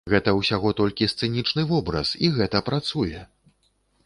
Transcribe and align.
Гэта 0.11 0.31
ўсяго 0.37 0.71
толькі 0.79 1.09
сцэнічны 1.13 1.67
вобраз 1.73 2.15
і 2.27 2.33
гэта 2.39 2.63
працуе! 2.71 3.23